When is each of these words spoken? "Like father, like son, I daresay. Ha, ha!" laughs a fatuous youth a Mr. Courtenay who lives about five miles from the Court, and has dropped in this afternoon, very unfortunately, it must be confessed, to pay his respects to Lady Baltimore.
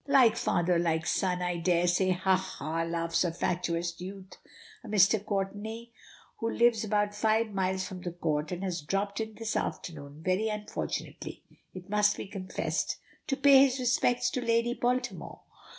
"Like 0.07 0.35
father, 0.35 0.79
like 0.79 1.05
son, 1.05 1.43
I 1.43 1.57
daresay. 1.57 2.09
Ha, 2.09 2.35
ha!" 2.35 2.81
laughs 2.81 3.23
a 3.23 3.31
fatuous 3.31 4.01
youth 4.01 4.35
a 4.83 4.87
Mr. 4.87 5.23
Courtenay 5.23 5.91
who 6.37 6.49
lives 6.49 6.83
about 6.83 7.13
five 7.13 7.51
miles 7.51 7.85
from 7.87 8.01
the 8.01 8.11
Court, 8.11 8.51
and 8.51 8.63
has 8.63 8.81
dropped 8.81 9.19
in 9.21 9.35
this 9.35 9.55
afternoon, 9.55 10.23
very 10.25 10.47
unfortunately, 10.49 11.43
it 11.75 11.87
must 11.87 12.17
be 12.17 12.25
confessed, 12.25 12.97
to 13.27 13.37
pay 13.37 13.59
his 13.59 13.77
respects 13.77 14.31
to 14.31 14.41
Lady 14.41 14.73
Baltimore. 14.73 15.41